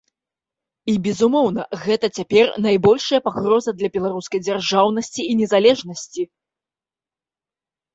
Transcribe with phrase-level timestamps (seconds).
[0.93, 6.23] І, безумоўна, гэта цяпер найбольшая пагроза для беларускай дзяржаўнасці і незалежнасці.